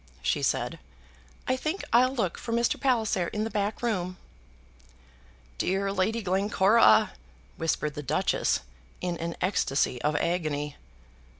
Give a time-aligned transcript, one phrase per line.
[0.23, 0.79] she said.
[1.47, 2.81] "I think I'll look for Mr.
[2.81, 4.17] Palliser in the back room."
[5.59, 7.11] "Dear Lady Glencora,"
[7.57, 8.61] whispered the Duchess,
[8.99, 10.75] in an ecstasy of agony.